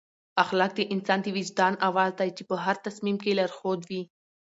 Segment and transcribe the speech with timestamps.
[0.43, 4.01] اخلاق د انسان د وجدان اواز دی چې په هر تصمیم کې لارښود وي.